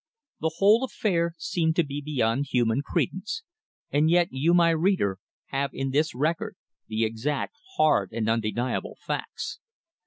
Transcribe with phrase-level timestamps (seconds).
[0.39, 3.43] The whole affair seemed to be beyond human credence.
[3.91, 6.55] And yet you, my reader, have in this record
[6.87, 9.59] the exact, hard and undeniable facts.